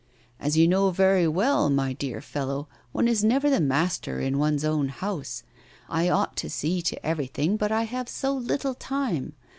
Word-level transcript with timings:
'As 0.39 0.57
you 0.57 0.67
know 0.67 0.89
very 0.89 1.27
well, 1.27 1.69
my 1.69 1.93
dear 1.93 2.21
fellow, 2.21 2.67
one 2.91 3.07
is 3.07 3.23
never 3.23 3.51
the 3.51 3.61
master 3.61 4.19
in 4.19 4.39
one's 4.39 4.65
own 4.65 4.89
house. 4.89 5.43
I 5.87 6.09
ought 6.09 6.35
to 6.37 6.49
see 6.49 6.81
to 6.81 7.05
everything, 7.05 7.55
but 7.55 7.71
I 7.71 7.83
have 7.83 8.09
so 8.09 8.33
little 8.33 8.73
time! 8.73 9.33